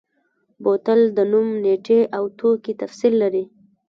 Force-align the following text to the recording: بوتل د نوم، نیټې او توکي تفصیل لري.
بوتل 0.63 1.01
د 1.17 1.19
نوم، 1.31 1.47
نیټې 1.63 1.99
او 2.17 2.23
توکي 2.37 2.73
تفصیل 2.81 3.13
لري. 3.23 3.45